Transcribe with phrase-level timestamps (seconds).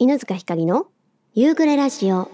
[0.00, 0.86] 犬塚ひかりの
[1.34, 2.30] 夕暮れラジオ。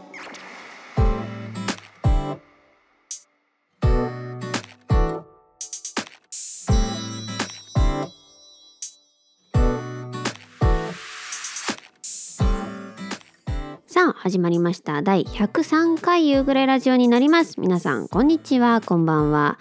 [13.87, 15.01] さあ始まりました。
[15.01, 17.59] 第103回夕暮れラジオになります。
[17.59, 18.83] 皆さんこんにちは。
[18.85, 19.59] こんばんは。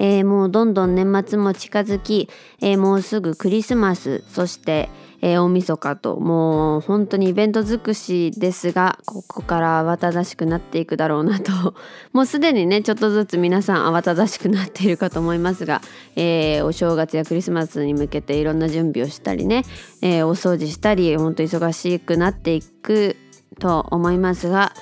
[0.00, 2.30] えー、もうどんどん年末も近づき、
[2.62, 4.88] えー、もうすぐクリスマスそして、
[5.20, 11.52] えー、大晦日ともう本当にイベント尽くしですがここから慌ただしくなっていくだろうなと。
[12.14, 15.82] もうすでにねちょっとずつ皆さん慌ただしくなっているかと思いますが、
[16.16, 19.66] えー、お正月やクリスマスに向けていろんな準備をしたりね、
[20.00, 23.16] えー、お掃除したり本当忙しくなっていく
[23.58, 24.72] と思いますが、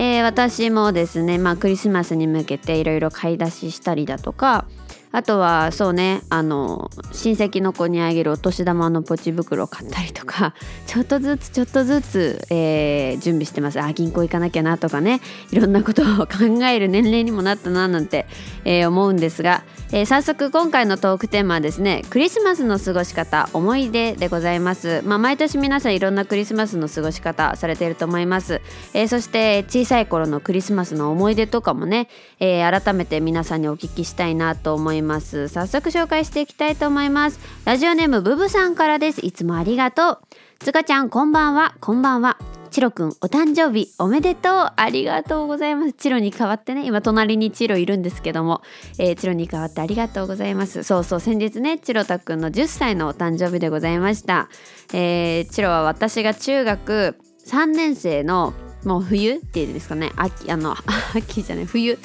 [0.00, 4.64] えー、私もですね、まあ、クリスマスに向けていろいろ買い出ししたりだとか
[5.10, 10.54] あとはそうねあの親戚の子にあげるお年玉のポチ袋を買ったりとか
[10.86, 13.80] ちょっとずつちょっとずつ、えー、準備してます。
[13.80, 18.26] あ銀行行かなきゃなとかねいろんなことを考える年齢にもなったななんて、
[18.64, 28.60] えー、思うんですが、えー、早速今回のトークテーマはですねクリスマスの過ごし方思い出でございます、まあ、毎年皆さんいろんなクリスマスの過ごし方されていると思います、
[28.92, 35.48] えー、そして小さい頃のクリスマスの思い出とかもね、えー、改めて皆さんにお聞きしたいなと思います。
[35.48, 37.40] 早速紹介していきたいと思います。
[37.64, 39.24] ラジオネームブブさんからです。
[39.24, 40.18] いつもありがとう。
[40.58, 41.74] つかちゃんこんばんは。
[41.80, 42.57] こんばんは。
[42.70, 44.72] チロくんお誕生日おめでとう。
[44.76, 45.92] ありがとうございます。
[45.92, 48.62] チロに代わってね今隣にチロいるんですけども、
[48.98, 50.82] えー、チロに代わってありがとうございます。
[50.82, 54.48] そうそう先日ねチロタくんの10歳のお誕生日でございました、
[54.92, 58.52] えー、チロは私が中学3年生の
[58.84, 60.12] もう冬っていうんですかね。
[60.16, 60.76] 秋あの
[61.16, 61.98] 秋じゃない冬、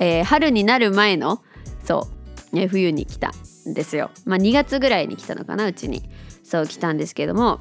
[0.00, 1.42] えー、春になる前の
[1.84, 2.08] そ
[2.52, 3.32] う、ね、冬に来た
[3.68, 4.10] んですよ。
[4.24, 6.02] まあ2月ぐらいに来たのかなうちに。
[6.46, 7.60] そう来たんですけども。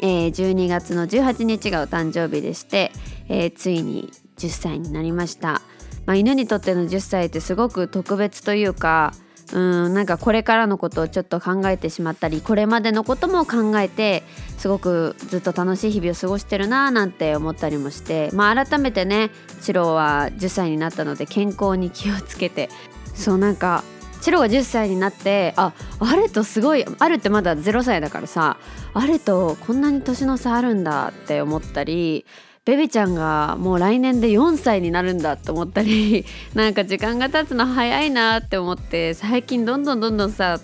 [0.00, 2.92] えー、12月の18日がお誕生日でして、
[3.28, 5.62] えー、ついに10歳になりました、
[6.06, 9.12] まあ、犬にとっての10歳ってすごく特別というか
[9.52, 14.24] うんなんかこれからのことをちょっと考えてしまったりこれまでのことも考えて
[14.58, 22.68] すごくずっと楽しい日々を過ごしてるなーなんて思ったりもして、まあ、改めてねチロは10歳になったので健康に気をつけて
[23.14, 23.84] そうなんか
[24.26, 28.56] チロが10歳になってああれとすごいあるってまだ0歳だからさ
[28.92, 32.26] アルとこんなに年の差あるんだって思ったり
[32.64, 40.58] ベビちゃんがもう来年で4歳になるんだって思ったり なんか時間が経つの早いなって思って最近どんどんどんどんさ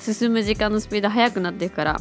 [0.00, 2.00] 進む時間のスピード速くなっていくから。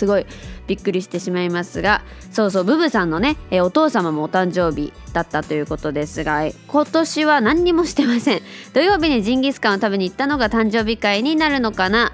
[0.00, 0.24] すごい
[0.66, 2.02] びっくりしてしまいますが
[2.32, 8.40] そうそうブブさんのね、えお父様もお誕生日だったということですが今年は何にもしてません。
[8.72, 12.12] 土曜日にジンギスカンを食べに行ったのが誕生日会になるのかな。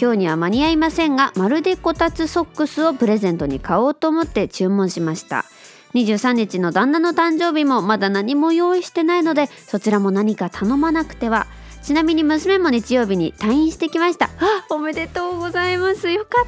[0.00, 5.44] 今日には間に合いませんがまるでこたつソックスをプレゼントに買おうと思って注文しました。
[5.94, 11.46] 23日の旦那の誕生日もまだ何も用意してないのでそちらも何か頼まなくては。
[11.86, 14.24] ちなみに娘も日曜日に退院してきました。
[14.40, 16.10] あおめでとうございます。
[16.10, 16.46] よかっ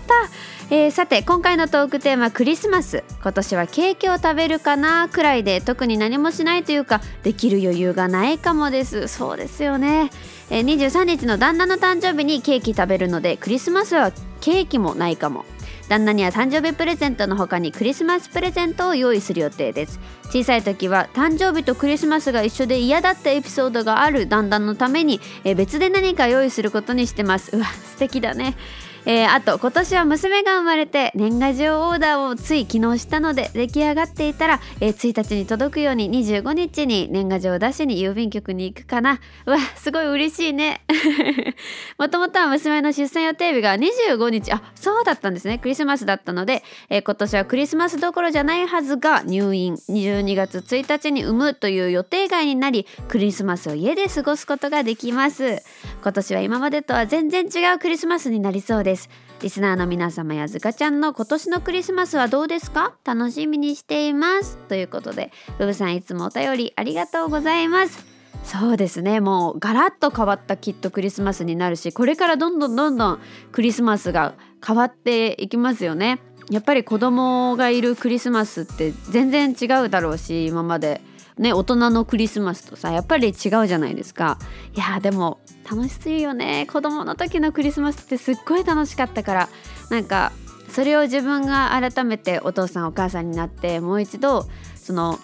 [0.68, 3.04] た、えー、さて今回のトークテーマクリスマス。
[3.22, 9.06] 今年はケーキを食べるかなくらいで特に何もしないというかできる余裕がないかもです。
[9.06, 10.10] そうですよね、
[10.50, 14.10] えー、23日の旦那の誕生日にケーキ食べるのでクリスマスは
[14.40, 15.44] ケーキもないかも。
[15.88, 19.98] 旦那には誕生日プレゼントの他にクリスマスプレゼントを用意する予定です。
[20.24, 25.20] 小さい時は誕生日とクリスマスが一緒で嫌だったエピソードがある旦那のために
[25.56, 27.56] 別で何か用意することにしてます。
[27.56, 28.54] うわ素敵だね。
[29.10, 39.18] えー、あと今年は娘が生まれて年賀状オーダーをつい昨日したので出来上がっていたら、えー、1日に届くように25日に年賀状を出しに郵便局に行くかな。
[39.46, 40.82] うわすごい嬉しいね。
[41.96, 44.52] もともとは娘の出産予定日が25日。
[44.52, 45.56] あそうだったんですね。
[45.56, 49.76] クリスマスだったので、えー、今年はクリスマスどころじゃないはずが入院。
[49.88, 55.62] 12月1日に産むという予定外になりクリスマスを家で過ごすことができます。
[56.02, 59.10] 今年は今までとは全然違うクリスマスになりそうです。
[59.42, 62.94] リスナーの皆様やずかちゃんの今年のクリスマスはどうですか？
[63.04, 64.58] 楽しみにしています。
[64.68, 68.06] ということでブブさんいつもお便りありがとうございます。
[68.44, 69.20] そうですね。
[69.20, 73.20] もうガラッと変わったきっとクリスマスになるしこれからどんどんどんどん
[73.52, 74.34] クリスマスが
[74.64, 76.20] 変わっていきますよね。
[76.50, 81.00] やっぱり子供がいるクリスマスって全然違うだろうし今まで。
[81.38, 84.38] ね大人のクリスマスとさやっぱり違うじゃないですか。
[84.74, 85.40] いやでも
[85.70, 86.66] 楽しいよね。
[86.70, 89.48] 子供の時のクリスマスってすっごい楽しかったから。
[89.90, 90.32] なんか
[90.70, 94.46] それを自分が改めてお父さんお母さんになってもう一度
[94.76, 95.18] その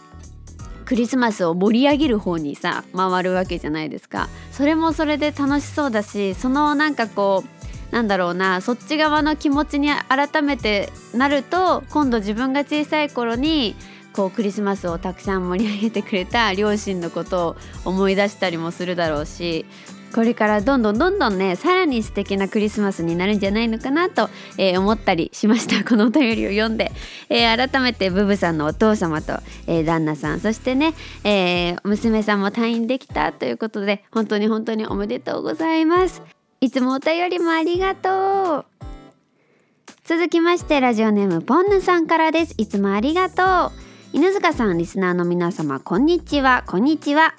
[0.84, 4.28] クリスマスを盛り上げる方にさ回るわけじゃないですか。
[4.52, 13.76] それもそれで楽しそうだしそのなんかこうなんだろうなそっち側の気持ちに改めてなると今度自分が小さい頃に
[14.14, 19.66] こうクリスマスをたくさん盛り上げてくれた両親のことを思い出したりもするだろうし
[20.14, 25.82] これからどんどんどんどんねさらに素敵なクリスマスになるんじゃないのかなと、えー、思ったりしました。
[25.84, 26.93] このお便りを読んで、
[27.28, 30.94] えー、改めてブブさんのお父様と、えー、旦那さんそしてね、
[31.25, 36.22] え娘さんも退院できたということで本当に本当におめでとうございます。
[36.61, 38.64] いつもお便りもありがとう。
[40.05, 42.55] 続きましてラジオネームポンヌさんからです。
[42.56, 43.84] いつもありがとう。
[44.14, 46.62] 犬塚さんリスナーの皆様こんにちは。
[46.69, 47.34] こんにちは。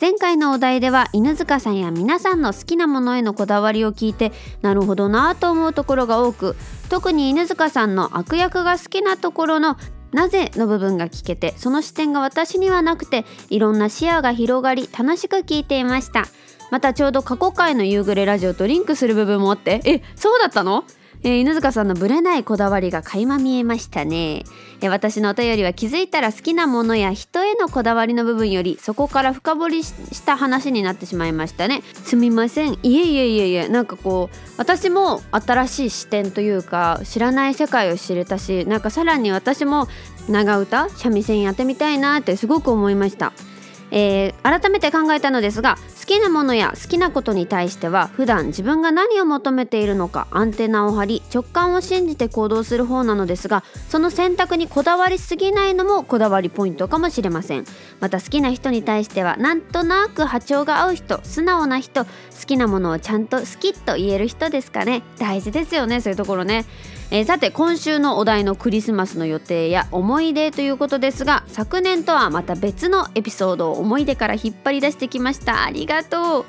[0.00, 4.30] 前回のお題では犬塚さんや皆さんの好きなものへのこだわりを聞いて
[4.60, 6.54] なるほどなと思うところが多く
[6.88, 9.76] 特に犬塚さんの悪役が好きなところの
[10.12, 16.26] なぜの部分が聞けてその視点が私にはなくていろんな視野が広がり楽しく聞いていました。
[16.70, 20.84] またちょうど過去回の夕暮れラジオとリンクする部分もあってえそうだったの？
[21.24, 24.42] えー、犬塚さんのブレないこだわりが垣間見えましたね、
[24.82, 29.94] え、私のお便りは気づいたら好きなものや人へのこだわりの部分よりそこから深掘りし
[30.24, 31.82] た話になってしまいましたね。
[32.04, 32.78] すみません。
[32.82, 33.68] いえいえいえいえ。
[33.68, 39.86] なんかこう私も新しい視点というか知らない世界を知れたしなんかさらに私も
[40.28, 43.32] 長唄三味線やってみたいなってすごく思いました。
[43.94, 57.64] えー、改めて考えたのですが好きなものや好きなことに対しては普段自分が何を求めているのかアンテナを張り直感を信じて行動する方なのですがその選択にこだわりすぎないのもこだわりポイントかもしれません。
[58.00, 62.10] また好きな人に対してはなんとなく波長が合う人素直な人好
[62.46, 65.02] きなものをちゃんと好きと言える人ですかね。
[65.18, 66.64] 大事ですよねそういうところね。
[67.12, 75.64] えー、さて今週のお題のクリスマスの予定や思い出ということですが昨年とはまた別のエピソードを思い出から引っ張り出してきました。
[75.64, 76.44] ありがとう。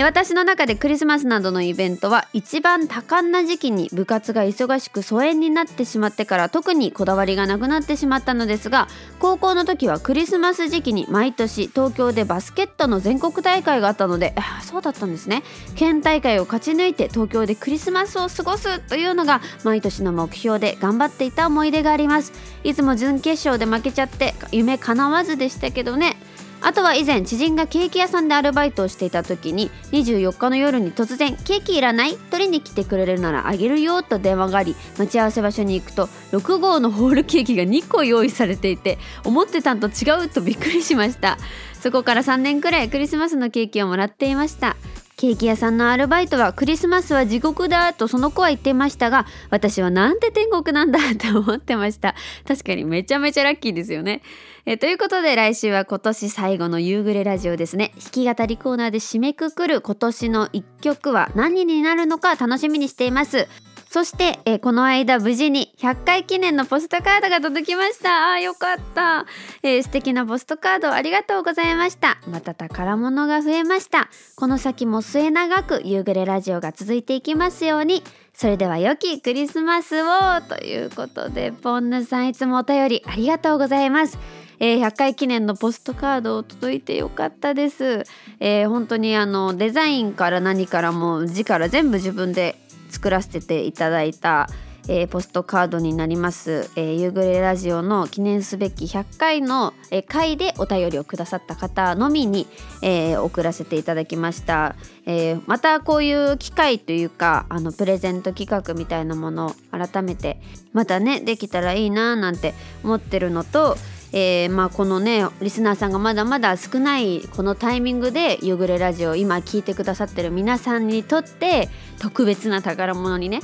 [0.00, 8.88] 私の中でクリスマスなどのイベントは一番多感な時期に部活が忙しく疎遠になってしまってから特にこだわりがなくなってしまったのですが
[9.18, 15.42] 高校の時はクリスマス時期に毎年東京でバスケットの全国大会があったのでそうだったんですね。
[15.76, 22.32] 県大会を勝ち抜いて東京でクリスマスを過ごすというのが毎年の目標で頑張っていた思い出があります。
[22.64, 26.16] いつも準決勝で負けちゃって夢叶わずでしたけどね。
[26.64, 32.16] あとは以前知人がケーキ屋さんでアルバイトをしていた時に24日の夜に突然「ケーキいらない？
[32.16, 41.38] 取りに来てくれるならあげるよ」と電話があり待ち合わせ場所に行くと6号のホールケーキが2個用意されていて思ってたんと違うとびっくりしました。
[41.80, 44.76] そこから3年くらいクリスマスのケーキをもらっていました
[45.16, 52.14] ケーキ屋さんのアルバイトはクリスマスは地獄だとその子は言っていましたが私はなんて天国なんだって思ってました。
[52.46, 54.22] 確かにめちゃめちゃラッキーですよね。
[54.64, 57.92] えということで来週は今年最後の夕暮れラジオですね。
[57.98, 63.48] 弾き語りコーナーで締めくくる今年の一曲は何になるのか楽しみにしています。
[63.90, 68.30] そして、え、この間無事に100回記念のポストカードが届きました。
[68.32, 69.26] あよかった、
[69.62, 72.18] えー、素敵なポストカードありがとうございました。
[72.28, 74.08] また宝物が増えました。
[74.36, 78.04] この先も末永く夕暮れラジオが続いていきますように。
[78.32, 80.06] それでは良きクリスマスを。
[80.48, 84.16] ということでポンヌさんいつもお便りありがとうございます。
[84.60, 88.04] えー、100回記念のポストカードを届いてよかったです、
[88.40, 92.56] えー、本当にあのデザインから何からも字から全部自分で
[92.90, 94.48] 作らせていただいた、
[94.88, 102.46] えー、ポストカードになります、えー、夕暮れラジオの記念すべき100回の、えー、回でお便りをくださった方のみに、
[102.82, 110.40] えー、送らせていただきました、えー、またこういう機会というかあのプレゼント企画みたいなものを改めて
[110.72, 113.76] またねできたらいいななんて思ってるのと
[114.12, 123.40] えー、まあ、このねリスナーさんがまだまだ少ないこのタイミングで「夕暮れラジオ」今聞いてくださってる皆さんにとって特別な宝物にね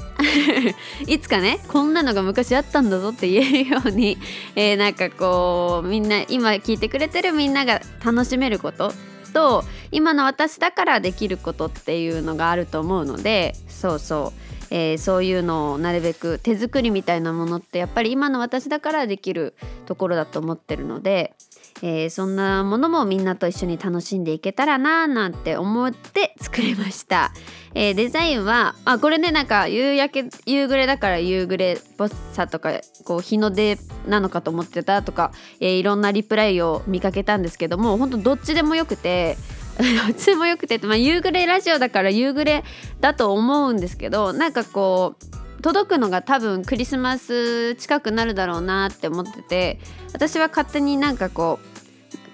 [1.09, 4.19] いつかねこんなのが昔あったんだぞって言えるように、
[4.57, 8.93] えー、なんかこうみんな今聞いてくれてるみんなが楽しめること
[9.33, 14.48] と今の私だからできることっていうのがあると思うのでそうそう。
[14.71, 19.55] えー、そういうのをなるべく手作りみたいなものってやっぱり今の私だからできる
[19.87, 21.35] ところだと思ってるので、
[21.83, 27.33] えー、そんなものもみんなと一緒に楽しんでいけたらななんて思って作りました、
[27.75, 39.37] えー、デザインはあこれねなんか夕焼け夕暮れだから夕暮れっぽさとかこう日の出なのかと思ってたとか、え、いろんなリプライを見かけたんですけども本当どっちでもよくて
[40.07, 42.65] どっちもよくて、まあ、夕暮れラジオだから夕暮れ
[43.01, 45.15] だと思うんですけどなんかこ
[45.59, 49.79] う届くのが多分クリスマス近くなるだろうなって思ってて
[50.13, 51.78] 私は勝手になんかこう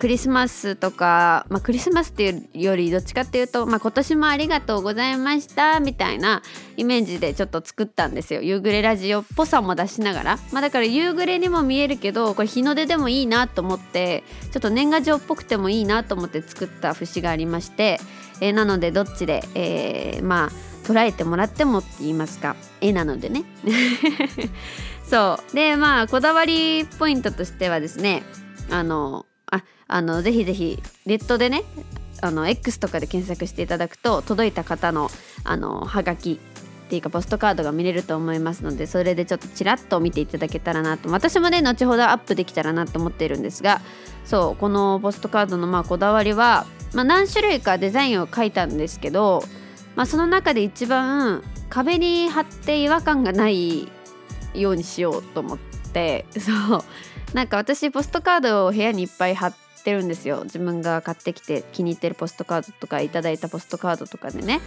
[0.04, 6.42] クリスマスとか、まあ、クリスマスっていうよりどっちかっていうと、まあ、今年もありがとうございましたみたいな
[6.76, 8.42] イメージでちょっと作ったんですよ。
[8.42, 17.98] 夕暮れラジオっぽさも出しながら、まあ、だから夕暮れにも見えるけどこれ日の出でもいいなと思ってちょっと年賀状っぽくてもいいなと思って作った節がありまして、
[18.42, 22.56] えー、なのでどっちで、えー、まあ捉えてもらってもって言いますか。
[22.82, 23.44] 絵なのでね。
[25.08, 25.56] そう。
[25.56, 28.22] でまあこだわりポイントとしてはですね
[28.70, 29.24] あの
[29.86, 31.62] あのぜひぜひネットでね
[32.20, 35.10] あの X とかで検索していただくと届いた方の
[35.44, 36.40] あのハガキ
[36.86, 41.10] っていうかポストカードが見れると思いますのでそれでちょっとちらっと見ていただけたらなと。
[41.10, 43.80] 私もね後ほどアップできたらなと思っているんですが
[44.24, 49.42] そうこのポストカードのまあこだわりは、まあ、何種類かデザインを描いたんですけど、
[49.96, 53.88] まあ、その中で一番壁に貼って違和感がない
[54.54, 55.58] ようにしようと思っ
[55.92, 56.84] てそう
[57.34, 60.42] なんか私ポストカードを部屋にいっぱい貼ってるんですよ。
[60.44, 64.60] 自分が買ってきて気に入ってるポストカードとかいただいたポストカードとかでね。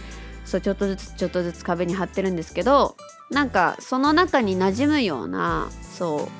[0.44, 2.96] そうちょっとずつちょっとずつ壁に貼ってるんですけど
[3.28, 6.30] なんかその中に馴染むようなそ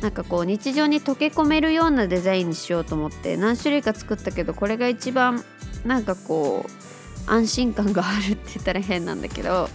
[0.00, 5.44] うなんかこう日常に溶け込めるようなデザインにしようと思って何種類か作ったけどこれが一番
[5.84, 9.68] なんかこう安心感があるって言ったら変なんだけど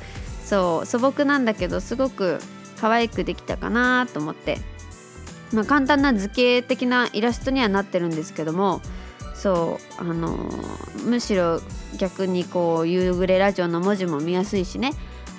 [0.43, 2.39] そう素朴なんだけどすごく
[2.81, 4.59] 可愛くできたかなと思って、
[5.53, 8.81] まあ、簡単な図形的なイラストにはなってるんですけども
[9.33, 10.37] そうあの、
[11.05, 11.61] むしろ
[11.97, 14.91] 逆にこう夕暮れラジオの文字も見やすいしね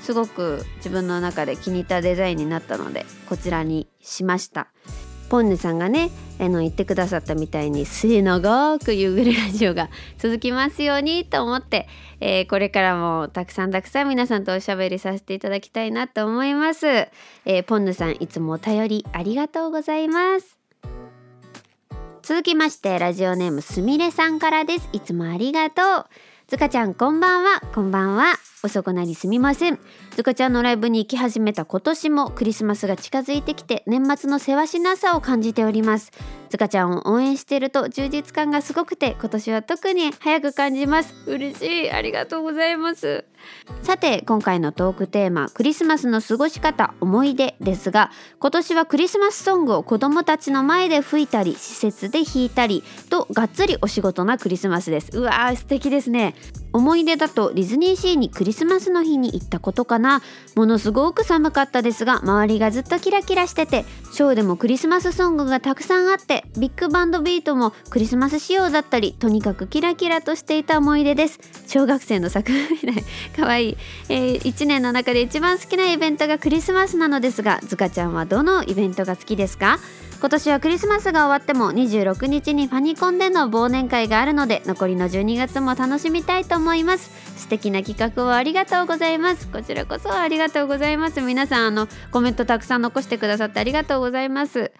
[0.02, 4.68] すごく自分の中で気に入ったデザインになったのでこちらにしました。
[5.28, 9.88] ポンヌさんがねあの言ってくださったみたいに末永く夕暮れラジオが
[10.18, 11.88] 続きますようにと思って、
[12.20, 20.56] えー、これからもたくさんたくさん皆さんとおしゃべりさせていただきたいなと思います、えー、ポンヌさんいつもお便りありがとうございます。
[22.22, 24.88] 続きましてラジオネームすみれさんからです。
[24.92, 26.06] いつもありがとう。
[26.48, 27.60] ずかちゃんこんばんは。
[27.72, 28.34] こんばんは。
[28.64, 29.78] 遅くなりすみません。
[30.16, 36.10] ずかちゃんのライブに行き始めた今年もクリスマスが近づいてきて年末のせわしなさを感じております。
[36.48, 41.12] ずかちゃんを応援していると充実感がすごくて今年は特に早く感じます。
[41.26, 41.90] 嬉しい。
[41.90, 43.26] ありがとうございます。
[43.82, 55.10] さて今回のトークテーマクリスマスの過ごし方思い出ですが今年はクリスマスソングを子供たちの前で吹いたり施設で弾いたりとがっつりお仕事なクリスマスです。
[55.12, 56.34] うわー素敵ですね。
[56.72, 60.05] 思い出だとディズニーシーにクリスマスの日に行ったことかな？
[60.54, 71.38] ものすごく寒かったですが周りがずっとキラキラしててショーでもクリスマスソングがたくさんあってビッグバンドビートもクリスマス仕様だったりとにかくキラキラとしていた思い出です。
[71.66, 73.04] 小学生の作品みたい
[73.36, 73.76] かわいい、
[74.08, 79.78] えー、1年の中で一番好きなイベントがクリスマスなのですがずかちゃんはどのイベントが好きですか？
[80.18, 87.10] 今年はクリスマスが終わっても26日にファニコンでの忘年会があるので残りの12月も楽しみたいと思います。
[87.36, 89.46] 素敵な企画をありがとうございます。
[89.48, 91.20] こちらこそありがとうございます。
[91.20, 94.72] 皆さんあのコメントたくさん残してくださってありがとうございます。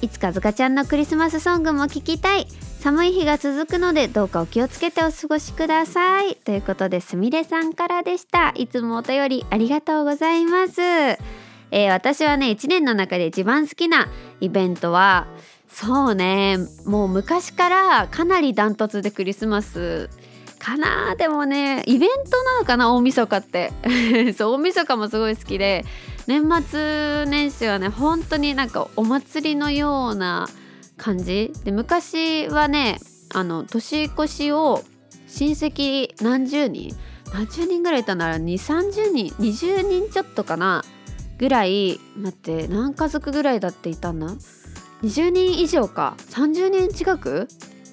[0.00, 2.46] いつかずかちゃんのクリスマスソングも聞きたい。
[2.80, 6.36] 寒い日が続くのでどうかお気をつけてお過ごしください。
[6.36, 8.54] ということですみれさんからでした。
[8.56, 10.80] いつもお便りありがとうございます。
[11.70, 14.08] えー、私はね1年の中で一番好きな
[14.40, 15.26] イベントは
[15.68, 20.10] そうねもう昔からかなりダントツでクリスマス
[20.58, 21.16] かな。
[21.16, 23.72] でもねイベントなのかな大晦日って。
[24.36, 25.84] そう大晦日もすごい好きで
[26.26, 30.48] 年末年始はね本当になんかお祭りのような
[30.96, 31.52] 感じ。
[31.64, 33.00] で昔はね
[33.32, 34.82] あの年越しを
[35.26, 36.94] 親戚何十人？
[37.32, 40.84] 何十人ぐらいいたなら2 3 0人？20人ちょっとかな。
[41.40, 44.26] ぐらい待って何家族ぐらいだっていたんだ
[45.02, 46.14] ？20人以上か。
[46.18, 47.48] 30人近く？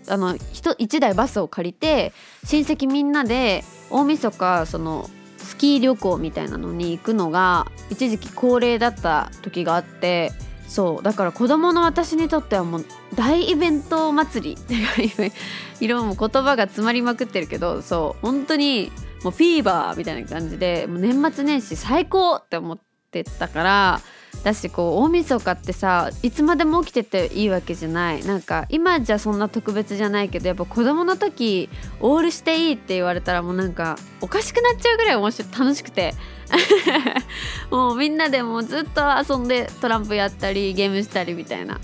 [0.09, 2.11] あの 1, 1台バスを借りて
[2.45, 10.33] 親戚みんなで大晦日そのスキー旅行みたいなのに行くのが一時期恒例だった時があって
[10.67, 11.03] そう。
[11.03, 12.85] だから子供の私にとってはもう
[13.15, 14.57] 大イベント祭り。
[15.79, 18.25] 色も言葉が詰まりまくってるけどそう。
[18.25, 18.91] 本当に
[19.23, 22.86] もうフィーバーみたいな感じでもう年末年始最高って思って。
[23.23, 24.01] てたから
[24.43, 28.23] だしこう大晦日ってさいつまでも起きてていいわけじゃない。
[28.23, 31.69] なんか今じゃそんな特別じゃないけどやっぱ子供の時
[31.99, 36.13] オールしていいって言われたらもうなんかおかしくなっちゃうぐらい面白楽しくて。
[37.71, 41.79] もうみんなでもずっと遊んでトランプやったりゲームしたりみたいな。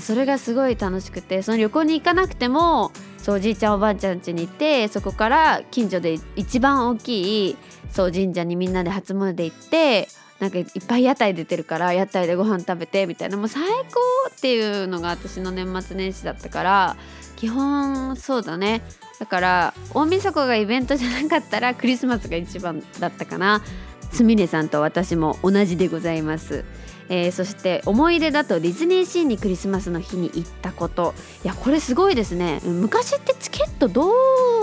[0.00, 7.56] それがすごい楽しくてその旅行に行かなくてもそうおじいちゃんおばあちゃん家に行ってそこから近所で一番大きい
[7.90, 10.08] そう神社にみんなで初詣行って
[10.42, 13.36] なんかいっぱい屋台出てるから屋台でご飯食べてみたいな。
[13.36, 16.96] もう最高っていうのが私の年末年始だったから
[17.36, 18.82] 基本そうだね。
[19.20, 23.62] だから大晦日がイベントじゃなかったらクリスマスが一番だったかな。
[24.10, 26.66] すみれさんと私も同じでございます、
[27.08, 31.14] えー、そして思い出だとディズニーシーにクリスマスの日に行ったこと。
[31.44, 32.60] いやこれすごいですね。
[32.64, 34.10] 昔ってチケットど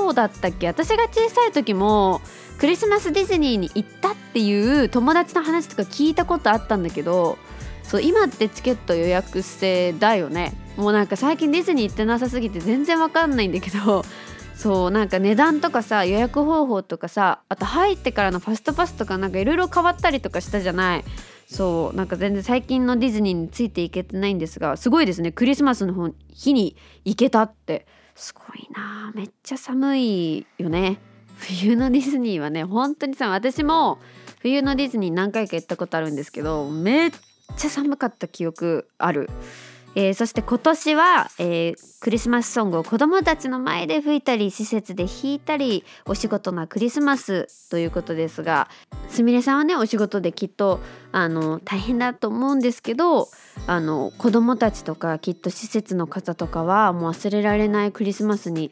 [0.10, 0.68] うだったっけ？
[0.68, 2.20] 私が小さい時も
[2.60, 7.38] クリスマスディズニーに行ったっていう友達の話とか聞いたことあったんだけど
[7.84, 10.54] そう今ってチケット予約制だよね。
[10.78, 14.04] もうなんか最近ディズニー行ってなさすぎて全然わかんないんだけど
[14.56, 21.04] そうなんか値段とかさ予約方法とかさあと入ってからのファストパスとかなんかいろいろ変わったりとかしたじゃない。
[21.48, 25.32] そうなんか全然最近のディズニーについていけてないんですがすごいですね。
[25.32, 26.76] クリスマスの日に
[27.06, 27.88] 行けたって。
[28.14, 31.00] すごいなめっちゃ寒いよね。
[31.40, 34.00] 冬のディズニーはね本当にさ私も
[34.42, 37.12] 冬のディズニー何回か行ったことあるんですけどめっ
[37.58, 39.30] ちゃ寒かった記憶ある。
[39.96, 48.70] えー、そして今年は、えー、クリスマスソングを子どもたちの前で吹いたり施設で弾いたりお仕事なクリスマスということですが
[49.08, 50.80] すみれさんはねお仕事できっと
[51.12, 53.30] あの大変だと思うんですけど
[53.66, 58.72] あの子どもたちとかきっと施設の方とかはもう忘れられないクリスマスに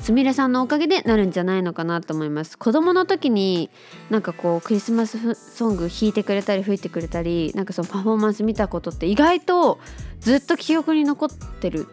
[0.00, 2.58] すみれさんのおかげでなるんじゃないのかなと思います。
[2.58, 3.70] 子供の時に
[4.08, 9.78] なんかこうクリスマスソング弾いてくれたり吹いてくれたりなんかそのパフォーマンス見たことって意外と
[10.20, 11.86] ずっと記憶に残ってる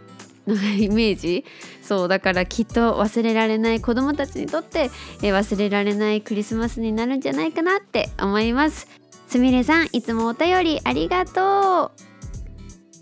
[0.48, 1.46] イメージ。
[1.82, 4.90] そうだからきっと忘れられない子供たちにとって、
[5.22, 8.88] え忘れられないクリスマスになるんじゃないかなって思います。
[9.28, 12.08] すみれさんいつもお便りありがとう。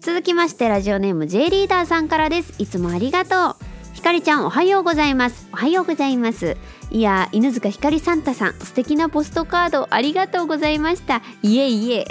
[0.02, 2.54] 続きましてラジオネーム J リーダーさんからです。
[2.60, 3.75] いつもありがとう。
[4.06, 5.50] かりちゃんおはようございます。
[5.52, 6.58] おはようございます。
[6.92, 11.24] いや犬塚ひかりサンタさん素敵なポストカードありがとうございました。
[11.42, 12.06] いえいえ。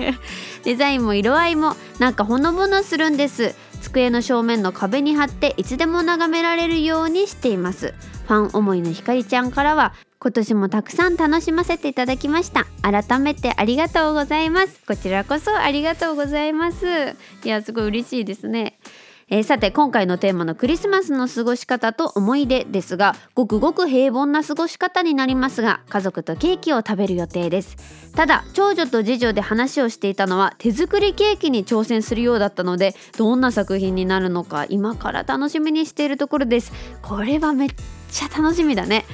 [0.64, 3.54] デザインも色合いもなんかほのぼのするんです。
[3.82, 7.92] 机の正面の壁に貼っていつでも眺められるようにしています。
[8.26, 12.64] ファン思いのひかりちゃんからは今年もたくさん楽しませていただきました。
[12.80, 14.80] 改めてありがとうございます。
[14.88, 16.86] こちらこそありがとうございます。
[17.44, 18.78] いやすごい嬉しいですね。
[19.28, 27.76] えー、さて今回のテーマのクリスマスの過ごし方と思い出ですがごくごく平凡な過ごし方になりますが家族とケーキを食べる予定です。
[28.14, 36.72] ただ長女と次女で話をしていたのは手作りケーキに挑戦するようだったのでどんな作品になるのか今から楽しみにしているところです。
[37.02, 37.68] これはめっ
[38.10, 39.04] ちゃ楽しみだね。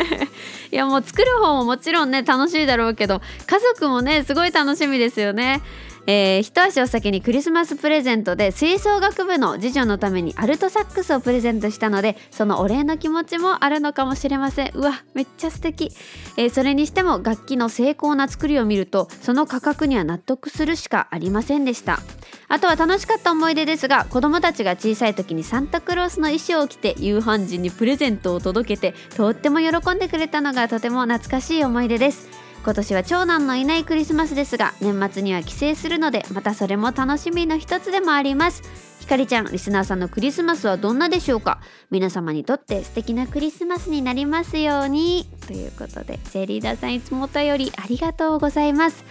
[0.72, 5.60] いやもう作る方ももちろんね楽しいだろうけど家族もねすごい楽しみですよね。
[6.12, 14.72] えー、一足お先にクリスマスプレゼントで吹奏楽部の次女のためにアルトサックスをプレゼントしたのでそのお礼の気持ちもあるのかもしれません。
[14.74, 15.92] うわめっちゃ素敵、
[16.36, 22.00] えー、それにしても楽器の精巧な作りを見るとその価格には納得するしかありませんでした。
[22.48, 32.39] あとは楽しかった思い出ですが子供たちが小さい時にサンタクロースの衣装を着て夕飯時にプレゼントを届けてとっても喜んでくれたのがとても懐かしい思い出です。
[32.62, 38.62] 今年は長男のいないクリスマスですが年末には帰省するのでまたそれも楽しみの一つでもあります。
[39.00, 41.60] ひかりちゃんリスナーさんのクリスマスはどんなでしょうか？
[41.90, 45.26] 皆様にとって素敵なクリスマスになりますように。
[45.46, 49.04] ということでジェリーダーさんいつもお便りありがとうございます。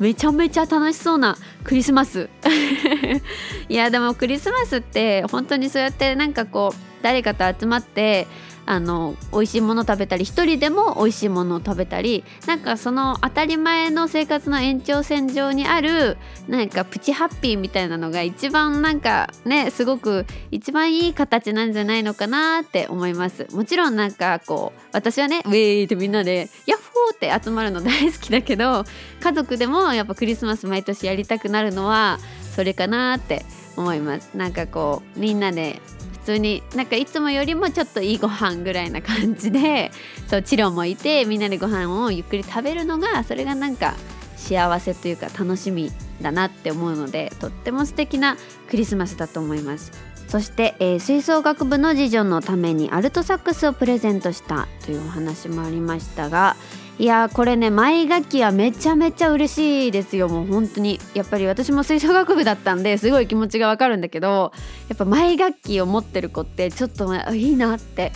[0.00, 2.28] めちゃめちゃ楽しそうなクリスマス。
[3.70, 8.26] いやでもクリスマスって本当にそうやってなんかこう誰かと集まって
[8.66, 23.46] あの美味しいもの食べたり一人でも美味しいものを食べたりなんかその当たり前の生活の延長線上にあるなんかプチハッピーみたいなのが一番なんかねすごく一番いい形なんじゃないのかなって思います。
[23.52, 28.84] もちろんなんかこう私はねウェーってみんなでヤッホーって集まるの大好きだけど
[29.20, 32.18] 家族でもやっぱクリスマス毎年やりたくなるのは
[32.54, 33.44] それかなって
[33.76, 34.30] 思います。
[34.34, 35.80] なんかこうみんなで
[36.26, 39.92] 通になんかいつもよりもちょっといいご飯ぐらいな感じで
[40.28, 43.94] そうチロもいてみんなでご飯をゆっくり食べるのがそれがなんか
[44.36, 48.36] 幸せというか楽しみだなって思うのでとっても素敵な
[48.68, 49.92] クリスマスだと思います。
[50.28, 56.56] そして、えー、吹奏楽部の次女のためにアルトサックスをプレゼントしたというお話もありましたが
[56.98, 60.30] いやこれね前楽器はめちゃめちゃ嬉しいですよ。
[60.30, 60.98] もう本当に。
[61.12, 64.52] やっぱり私も吹奏楽部だったんですごい気持ちがわかるんだけど
[64.88, 68.12] やっぱ前楽器を持ってる子ってちょっといいなって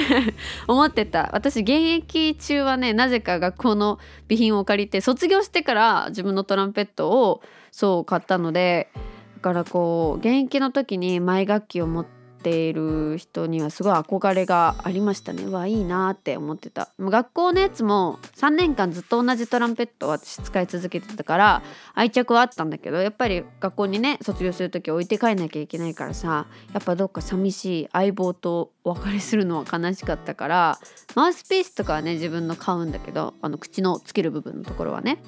[0.66, 1.28] 思ってた。
[1.34, 8.88] 私現役中はねなぜか学校の備品を借りて卒業してから自分のトランペットをそう買ったので
[9.34, 12.13] だからこう現役の時に前楽器を持って
[12.44, 15.46] っている人にはすごい憧れがありましたね。
[15.46, 16.90] わいいなって思ってた。
[17.00, 21.62] 学校のやつも3年間ずっと同じトランペットを私使い続けてたから
[21.94, 30.78] 愛着はあったんだけどやっぱり学校にね卒業する時置いて帰んなきゃいけないからさやっぱどっか寂しい相棒とお別れするのは悲しかったから
[31.14, 35.22] マウスピースとかはね自分の買うんだけどあの口のつける部分のところはね。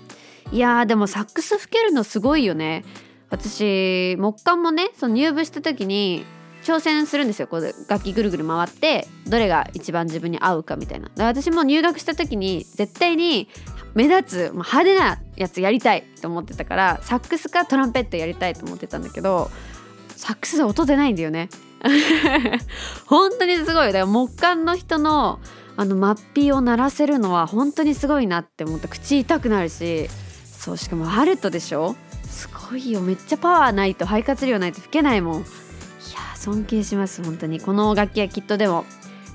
[0.53, 2.85] いやーでもサックス吹けるのすごいよね。
[3.31, 6.25] 私木管もねその入部した時に
[6.67, 7.47] 挑戦するんですよ。
[7.47, 11.09] こう楽器ぐるぐる回ってどれが一番自分に合うかみたいな。
[11.19, 13.49] 私も入学した時に絶対に
[13.95, 19.51] 目立つ派手なやつやりたいと思ってたからサックスかトランペットやりたいと思ってたんだけど
[20.17, 21.49] サックスで音出ないんだよね。
[23.07, 23.87] 本当にすごい。
[23.89, 25.39] だから木管の人の
[25.79, 30.09] あのマッピーを鳴らせるのは本当にすごいなって思って口痛くなるし
[30.47, 31.95] そうしかもハルトでしょ？
[32.25, 33.01] すごいよ。
[33.03, 35.45] めっちゃパワーないと肺活量ないと吹けないもん。
[36.13, 37.61] や尊敬します本当に。
[37.61, 38.85] この楽器はきっとでも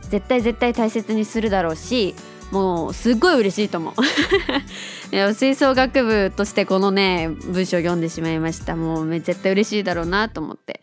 [0.10, 2.16] 絶対絶対大切にするだろうし
[2.52, 3.94] もうすっごい嬉しいと思う。
[5.16, 8.76] いや吹奏楽部としてこのね文章を読んでしまいました。
[8.76, 10.82] もう絶対嬉しいだろうなと思って、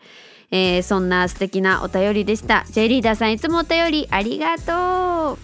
[0.51, 2.65] えー、そんな素敵なお便りでした。
[2.71, 5.37] J リーダーさんいつもお便りありがとう。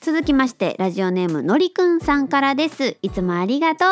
[0.00, 2.96] 続きましてラジオネームのりくんさんからです。
[3.02, 3.88] いつもありがとう。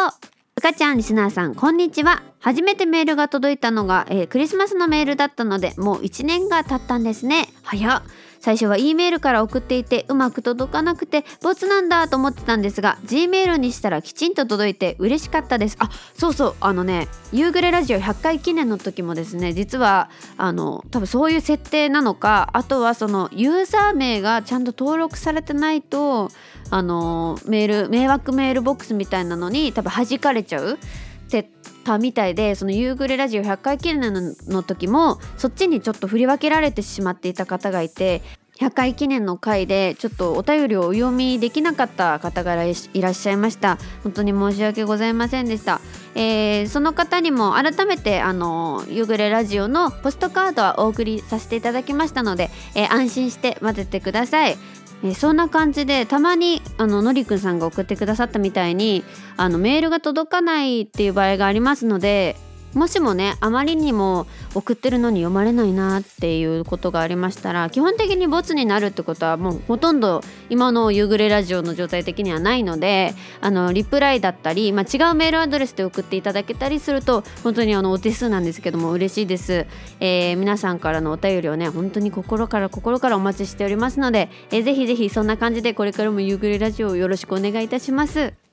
[0.56, 2.22] うかちゃんリスナーさんこんにちは。
[2.46, 7.48] 初めてメールが届いたのが、えー、クリスマスのメールだったのでもう1年が経ったんですね。
[7.64, 8.02] 早っ。
[8.38, 15.76] 最初は E メールから送っていてうまく届かなくてボツなんだと思ってたんですが G メールにしたらきちんと届いて嬉しかったです。
[15.80, 16.54] あそうそう。
[16.60, 26.30] あのね夕暮れラジオ100回記念の時もですね実はあの多分そういう設定なのかあとはそのユーザー名がちゃんと登録されてないと
[26.70, 30.78] あのメール迷惑メールボックスみたいなのに多分弾かれちゃう。
[31.26, 31.50] って
[31.86, 34.12] たみたいでその夕暮れラジオ100回記念
[34.48, 38.22] の時もそっちにちょっと振り分けられてしまっていた方がいて
[38.58, 43.78] 100回記念の回でちょっとお便りをお読みできなかった方がいらっしゃいました。
[44.02, 45.82] 本当に申し訳ございませんでした、
[46.14, 54.56] えー、その方にも改めてあの夕暮れラジオのポストカードはお送りさせていただきましたので、えー、安心して待っててください。
[55.02, 59.04] えー、そんな感じでたまにあののりくんさんが送ってくださったみたいに
[59.36, 62.36] あのメールが届かないっていう場合がありますので
[62.76, 79.66] もしもねあまりにも送ってるのに読まれないなっていうことがありましたら基本的にボツになるってことはもうほとんど今の夕暮れラジオの状態的にはないのであのリプライだったり、まあ、違うメールアドレスで送っていただけたりすると本当にあのお手数なんですけども嬉しいです、
[80.00, 88.45] えー、皆さんからのお便りをね本当に心から心からお待ちしておりますので、えー、ぜひぜひそんな感じでこれからも夕暮れラジオをよろしくお願いいたします。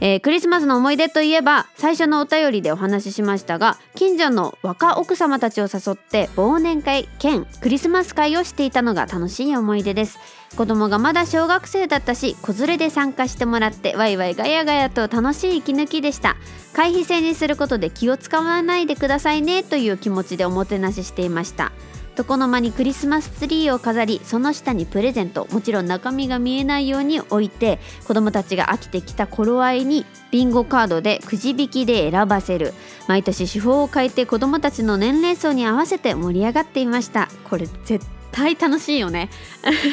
[0.00, 10.18] えー、クリスマスの思い出といえば最初のお便りでお話ししましたが近所の若奥様たちを誘って忘年会兼クリスマス会をしていたのが楽しい思い出です。
[10.56, 16.36] 子供がまだ小学生だったし子連れで参加してもらってワイワイガヤガヤと楽しい息抜きでした。
[16.72, 21.72] 回避制にすることで気を使わないでくださいねという気持ちでおもてなししていました。
[22.16, 32.74] 床の間にクリスマスツリーを飾りその下にプレゼントもちろん中身が見えないように置いて子どもたちが飽きてきた頃合いにビンゴカードでくじ引きで選ばせる。
[33.08, 37.28] 毎年手法を変えて子どもたちの年齢層に合わせて盛り上がっていました。
[37.44, 39.30] これ絶対楽しいよね。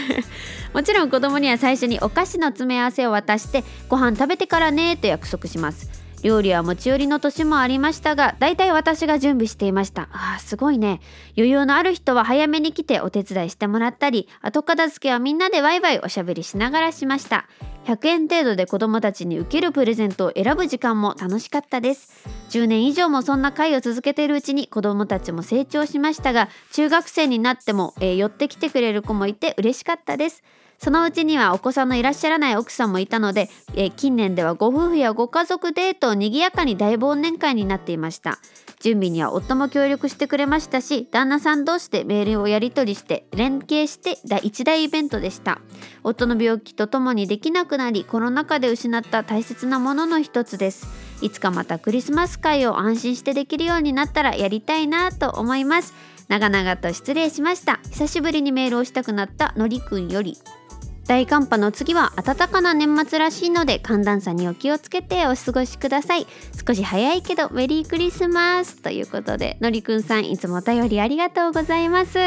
[0.73, 6.03] もちろん子供には最初にお菓子の詰め合わせを渡してご飯食べてからねと約束します。
[6.23, 10.07] 料理は持ち寄りの年もありましたが大体私が準備していました。
[10.13, 11.01] あすごいね。
[11.38, 17.45] 余裕のある人は早めに来てお手伝いしてもらったり後片付けはみんなでワイワイおしゃべりしながらしました。
[17.86, 22.25] 100円程度で子供たちに受けるプレゼントを選ぶ時間も楽しかったです。
[22.51, 30.43] 10年以上もそんな会を続けているうちに子供たちも成長しましたが中学生になっても、えー、寄ってきてくれる子もいて嬉しかったです。
[30.84, 38.38] そのうちにはお子さんのいらっしゃらない奥さんもいたので、え、近年ではご夫婦やご家族でと賑やかに大忘年会になっていました。
[38.82, 45.62] 準備には夫も協力してくれましたし旦那さん同士でメールをやり取りして連携して一大イベントでした。
[46.04, 50.86] 夫の病気とともにできなくなりコロナ禍で失った大切なものの一つです。
[51.22, 55.93] いつかまたクリスマス会を安心してできるようになったらやりたいなと思います。
[56.28, 57.80] 長々と失礼しました。
[57.89, 60.38] 久しぶりにメールをしたくなったのりくんより。
[61.08, 66.28] 大寒波の次は暖かな年末らしいので寒暖差にお気をつけてお過ごしください。
[66.66, 68.82] 少し早いけどメリークリスマス。
[68.82, 72.20] ということでのりくんさんいつもお便りありがとうございます。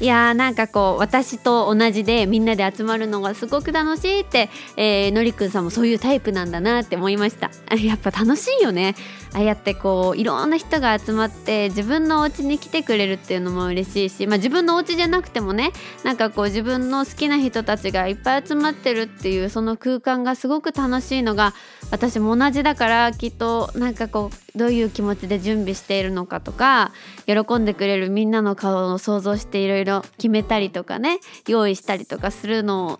[0.00, 7.50] いやーなんかこう私と同じでみんなで集まるのがすごく楽しいって、えー、のりくんさんもそういうタイプなんだなって思いました。
[7.76, 8.94] やっぱ楽しいよね。
[9.32, 15.72] ああやってこういろんな人が集まって自分のお家に来てくれるっていうのも嬉しいし、まあ、自分のお家じゃなくてもね
[16.04, 21.54] なんかこう自分の好きな人たちがいっぱい集まってるっていうその空間がすごく楽しいのが
[21.90, 26.92] 私も同じだからきっとなんかこうどういう気持ちで準備しているのかとか
[27.26, 32.98] 喜んでくれるみんなの顔を想像していろいろ決めたりとかね用意したりとかするのを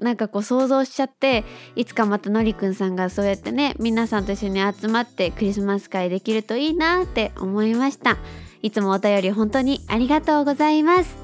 [0.00, 1.44] なんかこう想像しちゃって
[1.76, 8.16] いつかまたのりくんさんがそうやってね皆さんと一緒に集まってクリスマス会できるといいなって思いました。
[8.62, 11.16] いつもお便り本当にありがとうございます。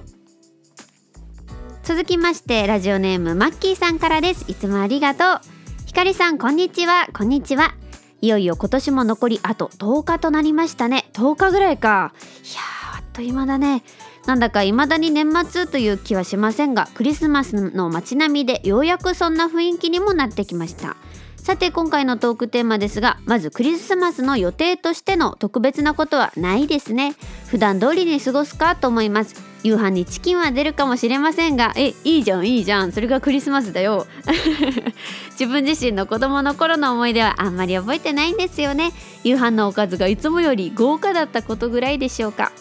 [1.83, 4.45] 続きましてラジオネームマッキーさんからです。
[4.49, 5.41] いつもありがとう。
[5.87, 7.09] ひかりさんこんにちは。
[7.13, 7.75] こんにちは。
[8.21, 11.11] いよいよ今年も残りあと10日となりましたね。
[11.13, 12.15] 10日ぐらいか。
[12.43, 12.61] いや
[12.97, 13.83] あっという間だね。
[14.27, 20.97] なんだか未だに年末という気はしませんがクリスマスの街並みでようやくそんな雰囲気にもなってきました。
[21.37, 27.15] さて今回のトークテーマですがまずクリスマスの予定としての特別なことはないですね。
[27.49, 29.35] 普段通りに過ごすかと思います。
[29.63, 32.93] 夕飯にチキンは出るかもしれませんがえいいじゃんいいじゃん。
[32.93, 34.07] それがクリスマスだよ。
[35.33, 38.93] 自分自身の子供の頃の思い出はあんまり覚えてないんですよね。
[39.23, 42.53] 夕飯のおかずがいつもより豪華だったことぐらいでしょうか。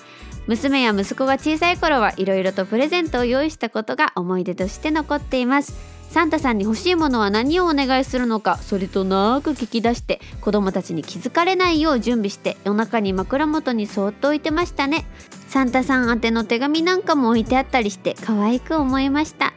[0.48, 5.94] 娘や息子が小さい頃はいろいろとプレゼントを用意したことが思い出として残っています。
[6.14, 15.06] サンタさんに欲しいものは何をお願いするのかそれとなく聞き出して子供たちに気づかれないよう準備して夜中に枕元にそっと置いてましたね。
[15.48, 19.54] サンタさん宛ての手紙なんかも置いてあったりして可愛く思いました。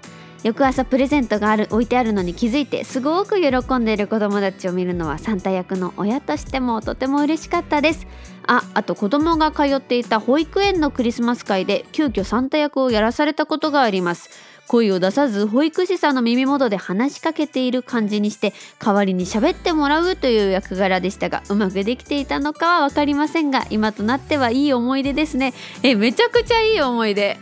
[0.46, 8.06] 翌朝プレゼントがある置いてあるのに気づいてすごく喜んでいる子供たちを見るのはサンタ役の親としてもとても嬉しかったです。
[8.46, 14.30] ああと子供が通っていた保育園のクリスマス会で急遽サンタ役をやらされたことがあります。
[14.66, 25.54] 声を出さず保育士さんの耳元で話しかけている感じにして代わりに喋ってもらうという役柄でしたがうまくできていたのかは分かりませんが今となってはいい思い出ですね。
[25.82, 27.38] えめちゃくちゃいい思い出。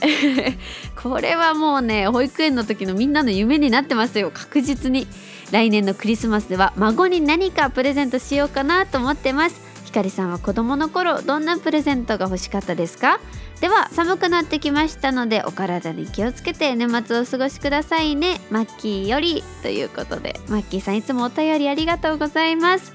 [1.03, 4.31] これはもうね保育園の時のみんなの夢になってますよ。
[4.33, 5.07] 確実に。
[5.51, 9.64] 来年のクリスマスでは孫に何かプレゼントしようかなと思ってます。
[9.95, 13.21] かりさんは子供の頃どんなプレゼントが欲しかったですか？
[13.61, 18.41] では寒くなってきましたのでお体に気をつけて年末をお過ごしくださいね。
[18.51, 22.93] マッキーよりということでマッキーさんいつもお便りありがとうございます。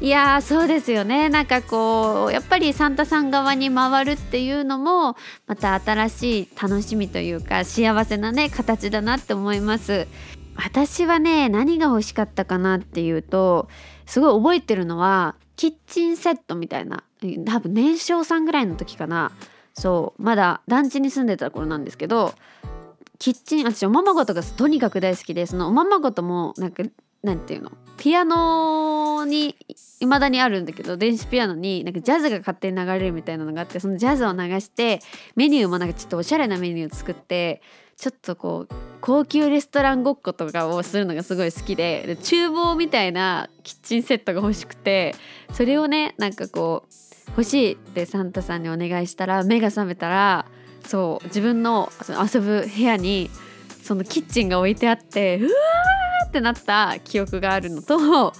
[0.00, 1.28] いやーそうですよね。
[1.28, 10.08] なんかこうやっぱりサンタさん側に回るっていうのもまた新しい楽しみというか幸せなね形だなって思います。
[10.56, 13.68] 私はね何が欲しかったかなっていうと
[14.04, 17.04] すごい覚えてるのはキッチンセットみたいな
[17.44, 19.30] 多分年少さんぐらいの時かな。
[19.74, 22.34] そうまだ団地に住んでた頃なんですけど
[23.18, 26.82] キッチン私おままごとがとにかく大好きでそのおままごともなんか
[27.22, 29.54] なんていうのピアノに
[30.00, 35.00] いまだにあるんだけど電子ピアノになんかジャズが勝手に流れるみたいなのがあってそのジャズを流して
[35.36, 37.60] メニューもなんかちょっとおしゃれなメニュー作って
[38.00, 45.14] ちょっとこう高級レストランごっことかをするのがすごい好きでで厨房みたいなキッチンセットが欲しくて
[45.52, 50.46] それをねなんかこう欲しいってサンタさんにお願いしたら目が覚めたら
[50.86, 53.28] そう自分の遊ぶ部屋に
[53.82, 58.32] そのキッチンが置いてあってうわーってなった記憶があるのと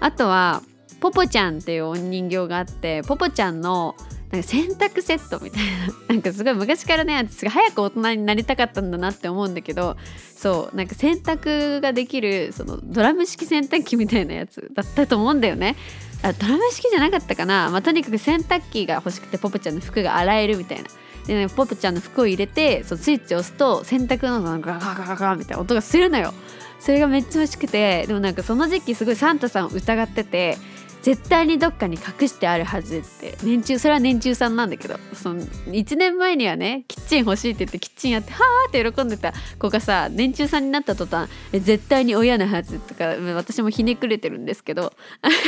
[0.00, 0.62] あとは
[1.00, 3.94] ポポちゃんっていうお人形があってポポちゃんの
[4.32, 5.94] なんか洗濯セットみたいな。
[6.08, 9.96] なんかすごい昔からね私が早く大人になりたかったんだなって思うんだけど
[10.34, 15.76] そうなんか洗濯ができるそのドラム式洗濯機みたいなやつだったと思うんだよね。
[16.22, 20.88] あドラム式じゃなかったかな、まあ、とにかく洗濯機が欲しくてポポちゃんの服が洗えるみたいな。
[21.26, 26.32] で、ね、ポポちゃんの服を入れてそうスイッチを押すと洗濯のガガガガガみたいな音がするのよ。
[26.80, 28.06] それがめっちゃ欲しくて。
[28.06, 30.56] でもなんかその時期すごいサンタさんを疑ってて
[31.02, 33.36] 絶対にどっかに隠してあるはずって。
[33.42, 34.98] 年中それは年中さんなんだけど。
[35.14, 39.32] その1年前にはねキッチン欲しいって言ってキッチンやってはーって喜んでた。
[39.58, 44.92] 子がさ年中さんになった途端え絶対に親のはずとか私もひねくれてるんですけど。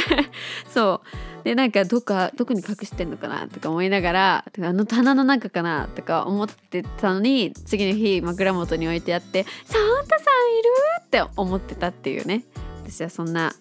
[0.75, 1.45] そう。
[1.45, 10.69] でなんかどっかどこに隠してんのかなとか思いながらあの棚の中かなとか思ってたのに次の日枕元に置いてあってサンタさんいる
[11.03, 12.45] って思ってたっていうね。
[12.83, 13.53] 私はそんな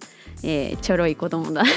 [0.44, 1.64] えー、ちょろい子供だ。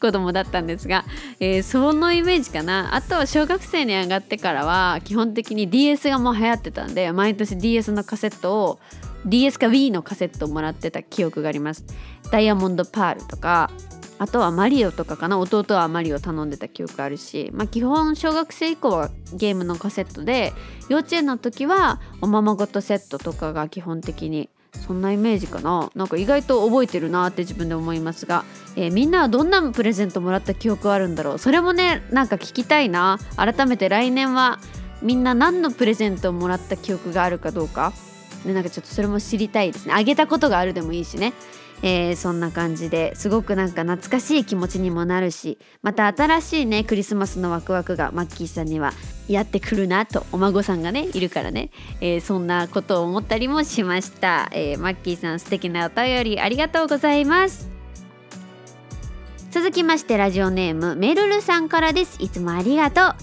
[0.00, 1.04] 子供だったんですが、
[1.38, 2.94] えー、そのイメージかな。
[2.94, 8.80] あと小学生に上がってからは基本的に DS がもう流行ってたんで毎年 DS のカセットを
[9.26, 11.84] DS か Wii のカセットをもらってた記憶があります。
[12.30, 13.70] ダイヤモンドパールとか
[14.18, 15.38] あとはマリオとかかな。
[15.38, 20.52] 弟はマリオ頼んでた記憶あるし、まあ、基本小学生以降はゲームのカセットで
[20.90, 25.90] 幼稚園の時はおままごとセットとかが基本的にそんなイメージかな。
[25.94, 28.44] なんか意外と覚えてるなって自分で思いますが、
[28.76, 31.38] えー、みんなはどんなプレゼントもらった記憶あるんだろう。
[31.38, 33.18] それもねなんか聞きたいな。
[33.36, 34.58] 改めて来年は
[35.02, 37.92] みんな何のプレゼントをもらった記憶があるかどうか。
[38.44, 39.94] でなんかちょっとそれも知りたいですね。
[39.94, 41.32] あげたことがあるでもいいしね。
[41.82, 48.92] えー、そんな感じですごくなんか懐かしい気持ちにもなるしまた新しいねクリスマスのワクワクがマッキーさんには
[49.32, 57.70] やってくるなとお孫さんがねいるからね、えー、そんなことを思ったりもしました、えー、マッキーさん素敵なお便りありがとうございます。
[59.50, 62.18] 続きましてラジオネームめるるさんからです。
[62.20, 63.14] いつもありがとう。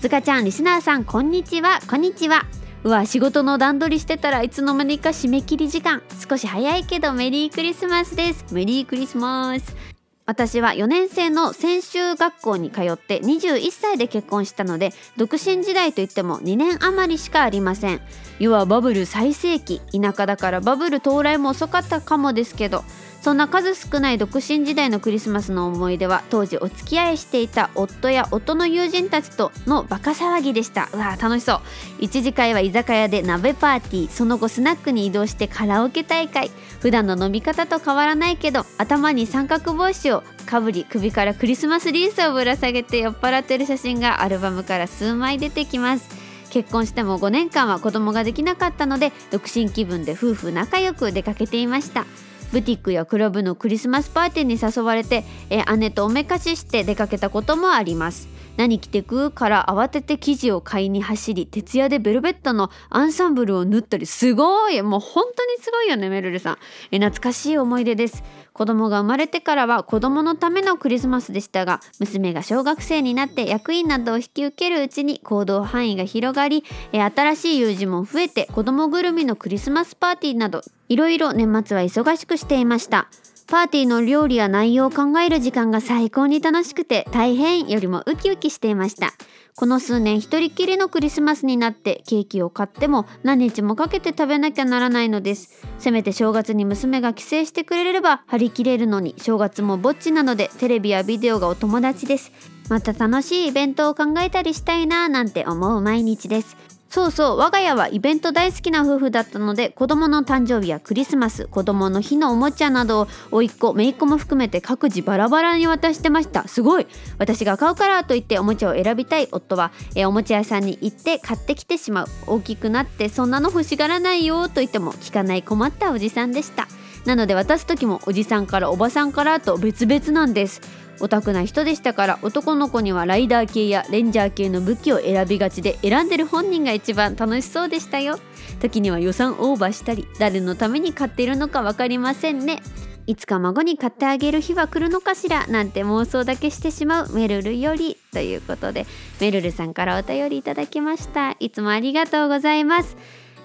[0.00, 1.80] ずかちゃんリスナーさんこんにちは。
[1.88, 2.44] こんにちは。
[2.82, 6.02] うわ仕事の段取りしてたらいつの間にか締め切り時間。
[6.28, 8.44] 少し早いけどメリークリスマスです。
[8.52, 9.95] メリークリスマス。
[10.26, 18.00] 私は4年生の専修学校に通って21歳で結婚したので独身時代といっても2年余りしかありません。
[18.38, 22.84] 要はバブル最盛期田舎だからバブル到来も遅かったかもですけど
[23.26, 30.88] そんな数少ない独身時代のクリスマスの思い出は当時お付き合いしていた夫や夫の友人たちとのバカ騒ぎでした。
[30.92, 31.60] うわ楽しそう。
[31.98, 36.52] 一次会は居酒屋で鍋パーティーその後スナックに移動してカラオケ大会。
[36.78, 46.08] 普段の飲み方と変わらないけど頭に三角帽子をかぶり首からクリスマスリースをぶら下げて酔っ払ってる写真がアルバムから数枚出てきます。
[46.50, 52.06] 結婚しても5年間は子供ができなかったので独身気分で夫婦仲良く出かけていました。
[52.52, 58.28] ブティックやクラブのクリスマスパーティーに誘われて、え姉とおめかしして出かけたこともあります。
[58.56, 59.30] 何着てく？
[59.30, 64.80] から慌てて生地を買いに走り徹夜でベルベットのアンサンブルを縫ったりすごい！
[64.80, 66.58] もう本当にすごいよねめるるさん。
[66.90, 68.24] え懐かしい思い出です。
[68.56, 83.10] 子供が生まれてからは子供のためのクリスマスでしたが娘が小学生になって役員などを引き受けるうちに行動範囲が広がり新しい友人も増えて子供ぐるみのクリスマスパーティーなどいろいろ年末は忙しくしていました。
[83.46, 89.12] パーティーの料理や内容を考える時間が最高に楽しくて大変よりもウキウキしていました。
[89.54, 95.64] この数年一人きりのクリスマスになってケーキを買っても何日もかけて食べなきゃならないのです。
[95.78, 102.32] せめて正月に娘が帰省してくれれば張り切れるのに正月もぼっちなのでテレビやビデオがお友達です。
[102.68, 106.75] また楽しいイベントを考えたりしたいななんて思う毎日です。
[106.96, 116.48] そうそう我が家はイベント大好きな夫婦だったので子供の誕生日やクリスマス子供の日のおもちゃなどを甥っ子姪っ子も含めて各自バラバラに渡してました。
[116.48, 116.86] すごい。
[117.18, 122.06] 私が買うからと言っておもちゃを選びたい夫はえおもちゃ屋さんに行って買ってきてしまう。
[122.26, 126.66] 大きくなってそんなの欲しがらないよと言っても聞かない困ったおじさんでした。
[127.04, 130.85] なので渡す時もおじさんからおばさんからと別々なんです。
[131.00, 138.18] オタクな人でしたから男の子にはライダー系やレンジャー系の武器を選びがちで選んでる本人が一番楽しそうでしたよ。
[138.60, 142.62] 時には予算オーバーしたり誰のために買っているのか分かりませんね。
[143.06, 148.84] いつか孫に買ってあげる日は来るのかしらなんて妄想だけしてしまうメルルよりということで
[149.20, 151.36] メルルさんからお便りいただきました。
[151.38, 152.96] いつもありがとうございます。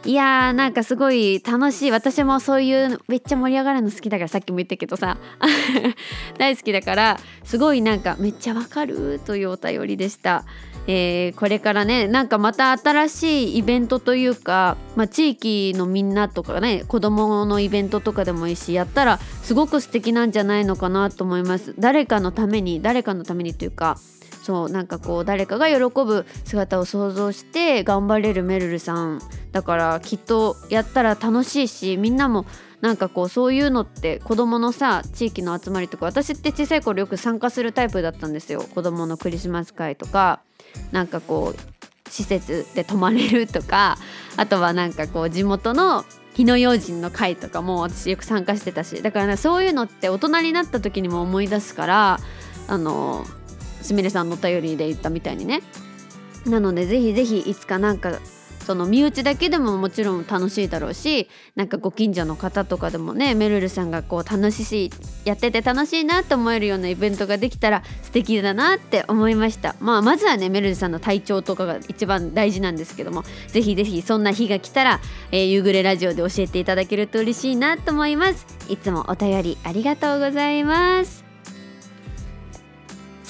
[0.04, 1.92] いやーなんかすごい楽しい。
[1.92, 5.18] 私もそういうめっちゃ盛り上がるの好きだからさっきも言ったけどさ。
[6.40, 10.44] 大好きだからすごいなんかめっちゃわかるというお便りでした。
[10.88, 21.76] えー、これからねなんかまた新しいイベントというか、まあ、地域のみんなとかね子供のイベントとかでもいいしやったらすごく素敵なんじゃないのかなと思います。
[21.78, 24.00] 誰かのために誰かのためにというか
[24.42, 29.22] そうなんかこう誰かが喜ぶ姿を想像して頑張れるめるるさん。
[29.52, 32.46] だからきっとやったら楽しいしみんなも
[32.80, 38.62] なんかこうそういうのって子どものさ地域の集まりとか私って小さい頃よく参加するタイプだったんですよ。
[38.62, 40.42] 子どものクリスマス会とか。
[40.92, 43.98] なんかこう施設で泊まれるとか
[44.38, 49.02] あとはなんかこう地元の火の用心の会とかも私よく参加してたし。
[49.02, 52.20] だから、ね、そういうのって大人になった時にも思い出すから
[52.68, 53.26] あの
[53.82, 55.62] すみれさんのお便りで言ったみたいにね。
[56.46, 58.20] なのでぜひぜひいつかなんか
[58.62, 64.90] その身内だけでももちろん楽しいだろうしなんかご近所の方とかでもねめるるさんがこう楽しい
[65.26, 69.76] やってて楽しいなと思えるようなイベントができたら素敵だなって思いました。
[69.80, 75.00] まあまずはねめるるさんの体調とかが一番大事なんですけどもぜひぜひそんな日が来たら、
[75.32, 78.46] えー、夕暮れラジオで教えていただけると嬉しいなと思います。
[78.70, 81.31] いつもお便りありがとうございます。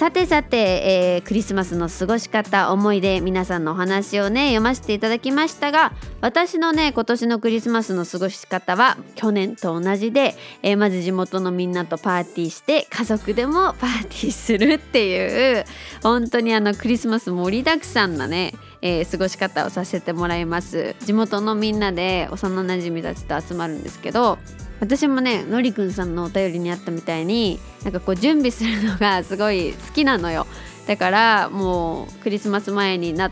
[0.01, 15.65] さてさて、えー、クリスマスの過ごし方思い出皆さんのお話をね読ませていただきましたが私のね今年のクリスマスの過ごし方は去年と同じで、えー、まず地元のみんなとパーティーして家族でもパーティーするっていう
[16.01, 20.95] 本当にあのクリスマス盛りだくさんなねえー、過ごし方をさせてもらいます。
[21.01, 24.39] 地元のみんなで幼なじみたちと集まるんですけど
[24.81, 30.47] 私もねのりくんさんのお便りにあったみたいになんかこう準備するのがすごい好きなのよ。
[30.87, 33.31] だからもうクリスマス前になっ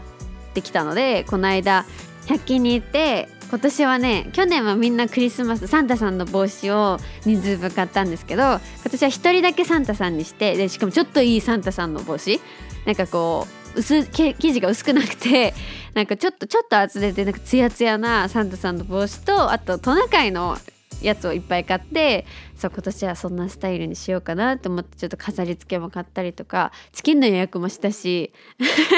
[0.54, 1.86] てきたのでこの間
[2.28, 8.60] 100均に行って今年はね去年はみんなクリスマスサンタさんの帽子を人数分買ったんですけど今
[8.92, 12.40] 年は1人だけサンタさんにしてでしかもちょっといいサンタさんの帽子。
[12.86, 15.54] なんかこう薄生地が薄くなくて
[15.94, 20.58] なんかちょっとちょっと厚手でなんかツヤツヤなサンタさんの帽子とあとトナカイの
[21.02, 22.26] やつをいっぱい買って
[22.56, 28.34] そう今年はそんなスタイルにしようかなと思ってちょっと飾り付けも買ったりとかチキンの予約もしたし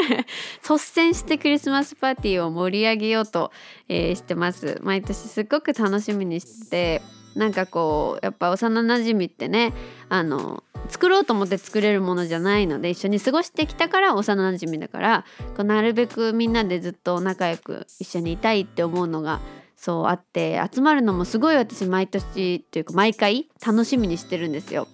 [0.62, 3.52] 率先してクリスマスパーティーを盛り上げようと、
[3.88, 4.80] えー、してます。
[4.82, 7.02] 毎年すっごく楽しみにして
[7.36, 9.74] なんかこうやっぱ幼なじみってね
[10.10, 15.26] あの作ろうと思って作れるものじゃないので一緒に過ごしてきたから幼なじみだから
[15.56, 19.40] こうなるべくみんなでずっと仲良く一緒にいたいって思うのが
[19.84, 24.88] そうあって集まるのもすごい私毎年というか毎回楽しみにしてるんですよ。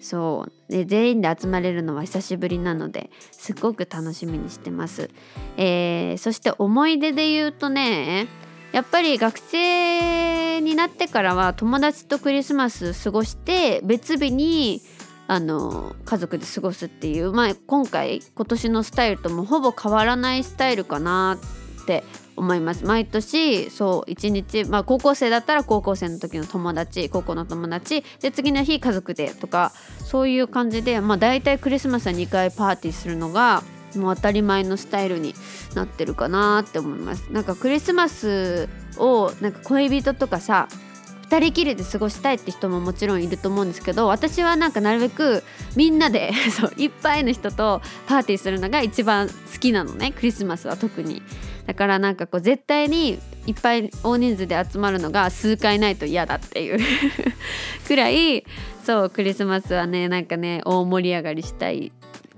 [0.00, 5.10] そうで全員で集まれるのは久しぶりなのですっごく楽しみにしてます。
[5.56, 8.26] えー、そして思い出で言うとね
[8.72, 14.82] やっぱり学生になってからは友達とクリスマス過ごして別日に
[15.28, 21.38] あの家族で過ごすっていう、まあ、今回今年のスタイルともほぼ変わらないスタイルかな
[21.82, 22.02] って
[22.36, 29.72] 思います毎年そう一日、まあ、高校生だったら高校生の時の友達高校の友達で次の日家族でとか
[30.04, 33.62] そういう感じで、まあ、大体クリスマスは2回パーティーするのが
[33.96, 35.34] もう当たり前のスタイルに
[35.74, 40.68] なってるかなって思いますなんかクリスマスをなんか恋人とかさ
[41.32, 45.42] 2人きりで過ごしたいって人ももちろんいると思うんですけど私はなんかなるべく
[45.76, 51.22] みんなで そういっぱいの人とパーティーするのが一番好きなのねクリスマスは特に。
[51.66, 56.78] だからなんかこう絶対にいっぱい大人数で集まるのが数回ないと嫌だっていう
[57.86, 58.44] くらい
[58.84, 61.92] そうクリスマスはねなんかね大盛り上がりしたい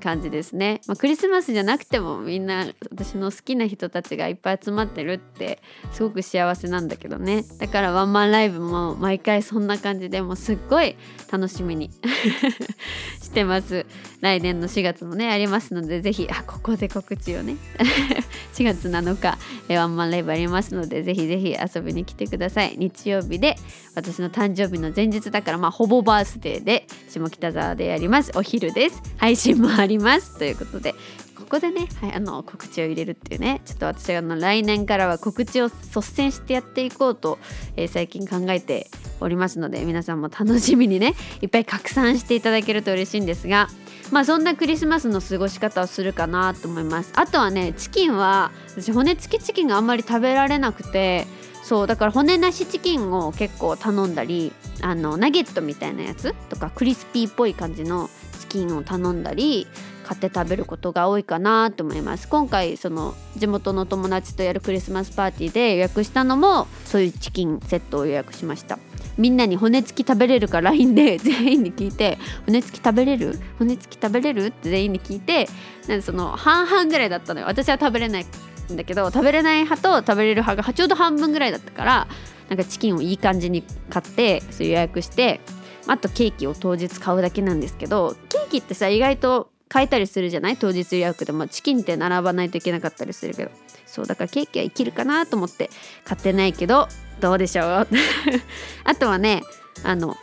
[0.04, 7.42] 感じですね、まあ、クリスマスじゃなくてもみんな私の好きな人たちがいっぱい集まってるってすごく幸せなんだけどね。
[7.58, 10.96] だからワンマンライブも毎回そんな感じでもうすっごい
[11.32, 11.90] 楽しみに
[13.22, 13.86] してます。
[14.20, 17.56] 来年の4月もねありますのでぜひあここで告知をね。
[18.54, 19.38] 4月7日
[19.74, 22.74] ワンマンライブありますのでぜひぜひ遊びに来てください。
[22.76, 23.56] 日曜日で
[23.94, 28.32] 私の誕生日の前日だからまあほぼバースデーで下北沢でやります。
[28.34, 29.02] お昼です。
[29.16, 30.38] 配信もあります。
[30.38, 30.94] ということで
[31.34, 37.38] ここでね、はい、あの告知を入れるっていうねちょっと私はあの来年からは告知を率先してやっていこうと、
[37.76, 38.88] えー、最近考えて
[39.20, 43.68] おりますので皆さんも楽しみにねいっぱい拡散していただけると嬉しいんですが
[44.10, 47.12] まあそんなクリスマスの過ごし方をするかなと思います。
[47.16, 51.26] あとはねチキンは私骨付きチキンがあんまり食べられなくて
[51.62, 58.10] そうだから骨なしチキンを結構頼んだりあのナゲットみたいなやつとかクリスピーっぽい感じの
[58.54, 59.66] チキンを頼んだり
[60.04, 62.28] 買って食べることが多いかなと思います。
[62.28, 68.78] 今回その地元の友達とやるクリスマスパーティーで予約したのもそういうチキンセットを予約しました。
[69.18, 73.38] みんなに骨付き食べれるか LINE で 全員に聞いて骨付き食べれる？
[73.58, 74.46] 骨付き食べれる？
[74.46, 75.48] って全員に聞いて
[75.88, 77.46] なんその半々ぐらいだったのよ。
[77.46, 78.26] 私は食べれない
[78.72, 82.06] んだけど食べれない派と食べれる派がちょうど半分ぐらいだったから
[82.48, 85.40] なんかチキンをいい感じに買ってそう予約して
[85.86, 90.56] あとケーキを当日買うだけなんですけどケーキってさ意外と買えたりするじゃない？
[90.56, 91.48] 当日予約でも。
[91.48, 93.50] チキンって並ばないといけなかったりするけど。
[93.86, 95.70] そうだからケーキは生きるかなと思って
[96.04, 96.88] 買ってないけど
[97.20, 97.88] どうでしょう？
[98.84, 99.42] あとはね
[99.84, 100.16] あの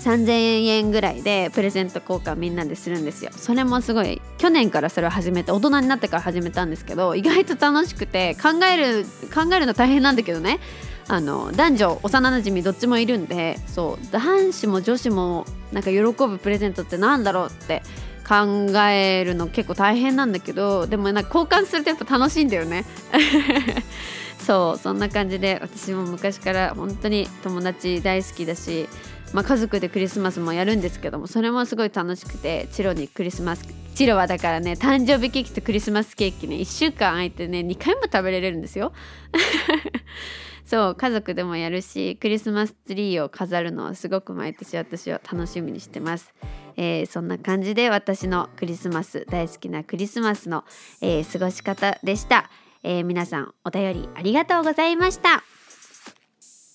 [0.00, 3.30] 3000円ぐらいでプレゼント交換みんなでするんですよ。
[3.36, 9.04] それもすごい去年からそれを始めて大人になってから始めたんですけど意外と楽しくて考える
[9.34, 10.60] 考えるの大変なんだけどね。
[11.08, 17.82] あの男女幼なじみどっちもいるんでそう男子も女子もなんか喜ぶプレゼントってなんだろうって
[18.26, 22.84] 考えるの結構大変なんだけどでもなんか交換するとやっぱ楽しいんだよね。
[24.44, 28.88] そうそんな感じで私も昔から本当に友達大好きだし
[29.32, 33.66] まあ、家族でクリスマスもやるんですけどもそれもすごい楽しくてチロにクリスマス
[33.96, 38.92] チロはだからね誕生日ケーキとクリスマスケーキね1週間空いてね2回も食べれるんですよ。
[40.66, 46.34] そう家族でもやるしクリスマスツリーを飾るのはすごく毎年私は楽しみにしてます、
[46.76, 50.64] えー、そんな感じで私のクリスマス大好きなクリスマスの、
[51.00, 52.50] えー、過ごし方でした、
[52.82, 55.55] えー、皆さんお便りありがとうございました。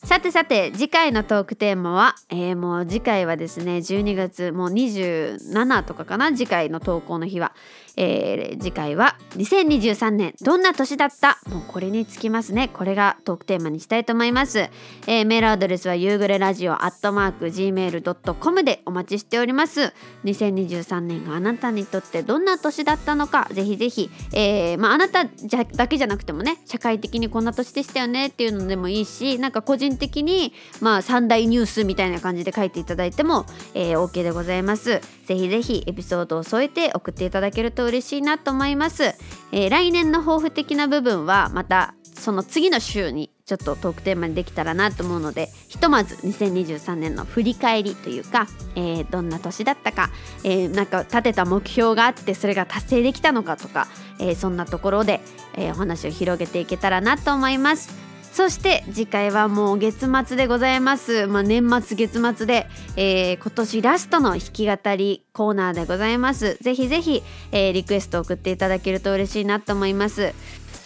[0.03, 7.53] さてさて次回のトークテーマは、えー、もう次回はですね12月もう27とかかな次回の投稿の日は、
[7.97, 11.37] えー、次回は2023年どんな年だった？
[11.49, 12.69] もうこれにつきますね。
[12.73, 14.59] これがトークテーマにしたいと思います、
[15.07, 19.93] えー、メールアドレスは夕暮れラジオアットマーク Gmail.com でお待ちしております。
[20.25, 35.01] 2023年があなたにとってどんな年だったのかぜひぜひ、えー、まあ、あなたじゃだけじゃなくてもね社会的にこんな年でしたよねっていうのでもいいしなんか個人的にまあ三大ニュースみたいな感じで書いていただいても、えー、OK でございます。
[35.25, 39.15] ぜひぜひエピソードを添えて送っていただけると嬉しいなと思います、
[39.51, 50.09] えー、来年の抱負的な部分はまたその次の週にちょっとトークテーマにできたらなと思うのでひとまず2023年の振り返りというか、えー、どんな年だったか、
[50.43, 53.88] えー、なんか立てた目標があってそれが達成できたのかとか、
[54.19, 55.19] えー、そんなところで、
[55.57, 58.11] えお話を広げていけたらなと思います。
[58.32, 66.57] そして次回はもう月末でございます、まあ、年末月末で、えー、今年ラストの弾き語りコーナーでございます。
[66.61, 70.34] ぜひぜひ、えー、リクエスト送っていただけると嬉しいなと思います。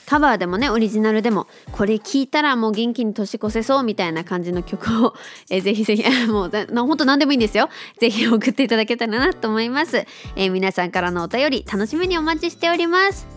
[0.06, 5.14] カバーでもねオリジナルでもこれ聞いたらもう元気に年越せそうみたいな感じの曲を、
[5.50, 7.70] えー、ぜひぜひもうほんと何でもいいんですよ。
[8.00, 9.98] ぜひ送っていただけたらなと思います、
[10.36, 13.35] えー、皆さんからのお便り楽しみにお待ちしております。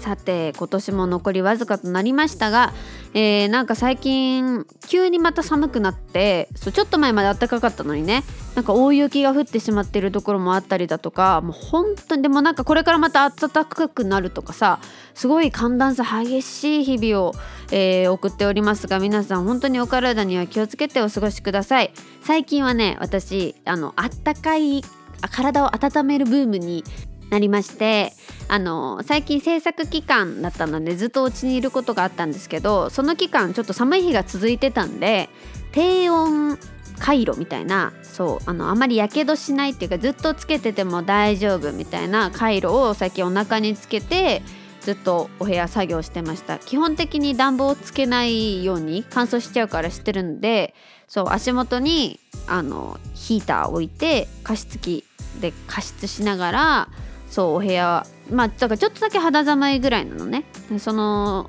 [0.00, 2.72] さて今年も残りわずかとなりましたが、
[3.14, 8.24] えー、なんか最近急にまた寒くなってそうちょっと前まで暖かかったのにね
[8.56, 14.80] なんか大雪が降ってしまってるところもあったりだとかもう本当にでもなんかこれからまた暖かくなるとかさ
[15.14, 17.34] すごい寒暖差激しい日々を、
[17.70, 21.92] えー、送っておりますが皆さん本当にお体には気をつけてお過ごしください。
[22.22, 24.82] 最近はね私あのあったかい
[25.30, 26.84] 体を温めるブームに
[27.30, 28.12] なりまして
[28.48, 35.28] あの最近制作期間だったのでずっとお家にいることがあったんですけどその期間ちょっと寒い日が続いてたんで
[35.72, 36.58] 低温
[36.98, 44.42] 回路みたいなそうあのあまりやけどしないっていうかずっとつけてても大丈夫みたいな回路を最近お腹につけて
[44.80, 46.58] ずっとお部屋作業してました。
[46.58, 50.74] 基本的に暖房をつけないように乾燥しちゃうからしてるんで
[51.06, 55.04] そう足元にあのヒーター置いて加湿器
[55.40, 56.88] で加湿しながら
[57.30, 58.04] そうお部屋。
[58.30, 60.44] まあだからちょっとだけ肌寒いぐらいなのね。
[60.78, 61.48] その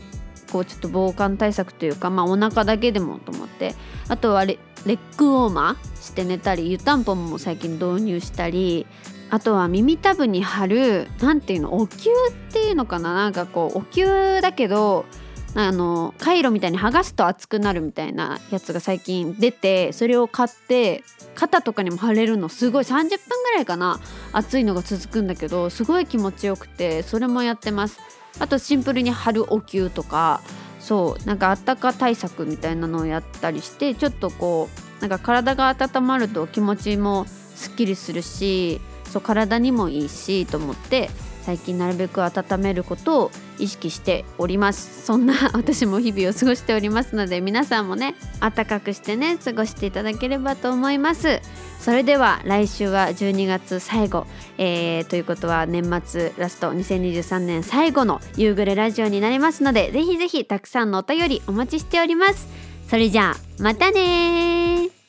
[0.52, 3.76] こうちょっと防寒対策というかまあお腹だけでもと思って。
[4.08, 8.86] あとはレッグウォーマーして寝たり湯たんぽも最近導入したり。
[9.34, 13.14] あとは耳たぶに貼る何ていうのお灸っていうのかな。
[13.14, 15.06] なんかこうお灸だけど
[15.54, 21.04] あのカイロみたいに剥がすと熱くなるみたいなやつが最近出てそれを買って
[21.36, 23.10] 肩とかにも貼れるのすごい30分
[23.43, 23.99] ぐらいかな
[24.32, 27.99] 暑いのが続くんだけどすごい気持ちよくてそれもやってます。
[28.39, 30.41] あとシンプルに貼るお灸とか
[30.80, 37.26] そうなんかあったか対策みたいなのをやったりしてちょっとこうなんか体が温まると気持ちも
[37.56, 41.10] すっきりするしそう体にもいいしと思って
[41.46, 45.06] 最近なるべく温めることを意識しております。
[45.06, 51.42] そんな 私も日々を過ごしておりますので皆さんもね暖かくしてね過ごしていただければと思います。
[51.80, 54.28] それでは来週は12月最後、
[54.60, 62.48] えー、ということは年末ラスト2023年最後の夕暮れラジオになりますのでぜひぜひたくさんのお便りお待ちしております。
[62.88, 65.01] それじゃあまたね